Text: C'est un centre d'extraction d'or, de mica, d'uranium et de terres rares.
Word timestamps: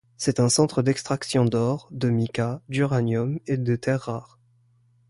C'est 0.17 0.39
un 0.39 0.49
centre 0.49 0.81
d'extraction 0.81 1.45
d'or, 1.45 1.87
de 1.91 2.09
mica, 2.09 2.63
d'uranium 2.69 3.39
et 3.45 3.57
de 3.57 3.75
terres 3.75 4.01
rares. 4.05 4.39